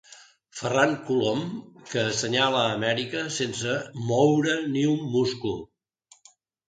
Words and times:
Ferran 0.59 0.93
Colom 1.09 1.43
que 1.91 2.01
assenyala 2.13 2.63
Amèrica 2.77 3.21
sense 3.37 3.77
moure 4.09 4.57
ni 4.75 4.85
un 4.97 5.05
múscul. 5.17 5.55